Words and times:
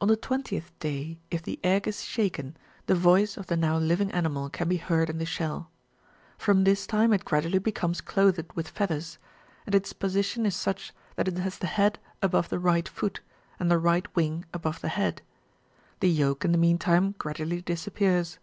On 0.00 0.08
the 0.08 0.16
twentieth 0.16 0.72
day, 0.78 1.18
if 1.30 1.42
the 1.42 1.60
egg 1.62 1.86
is 1.86 2.02
shaken, 2.02 2.56
the 2.86 2.94
voice 2.94 3.36
of 3.36 3.48
the 3.48 3.56
now 3.58 3.76
living 3.76 4.10
animal 4.12 4.48
can 4.48 4.66
be 4.66 4.78
heard 4.78 5.10
in 5.10 5.18
the 5.18 5.26
shell. 5.26 5.70
From 6.38 6.64
this 6.64 6.86
time 6.86 7.12
it 7.12 7.26
gradually 7.26 7.58
becomes 7.58 8.00
clothed 8.00 8.50
with 8.54 8.66
feathers; 8.70 9.18
and 9.66 9.74
its 9.74 9.92
position 9.92 10.46
is 10.46 10.56
such 10.56 10.94
that 11.16 11.28
it 11.28 11.36
has 11.36 11.58
the 11.58 11.66
head 11.66 11.98
above 12.22 12.48
the 12.48 12.58
right 12.58 12.88
foot, 12.88 13.20
and 13.60 13.70
the 13.70 13.76
right 13.78 14.06
wing 14.16 14.46
above 14.54 14.80
the 14.80 14.88
head: 14.88 15.20
the 16.00 16.08
yolk 16.08 16.46
in 16.46 16.52
the 16.52 16.56
meantime 16.56 17.14
gradually 17.18 17.60
disappears. 17.60 18.38